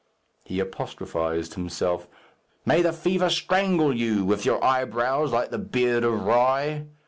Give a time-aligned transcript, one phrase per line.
[0.43, 2.07] He apostrophized himself,
[2.65, 6.87] "May the fever strangle you, with your eyebrows like the beard of rye."